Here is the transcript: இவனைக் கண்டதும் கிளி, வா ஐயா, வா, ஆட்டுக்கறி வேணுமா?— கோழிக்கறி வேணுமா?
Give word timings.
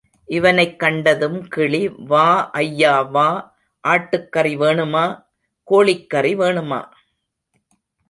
இவனைக் 0.25 0.79
கண்டதும் 0.79 1.47
கிளி, 1.47 1.87
வா 1.87 2.49
ஐயா, 2.51 3.01
வா, 3.01 3.57
ஆட்டுக்கறி 3.87 4.55
வேணுமா?— 4.57 5.05
கோழிக்கறி 5.71 6.33
வேணுமா? 6.35 6.79